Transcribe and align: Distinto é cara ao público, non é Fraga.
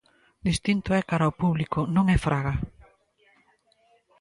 Distinto 0.47 0.89
é 0.99 1.01
cara 1.09 1.25
ao 1.27 1.37
público, 1.41 1.79
non 1.95 2.05
é 2.15 2.17
Fraga. 2.25 2.55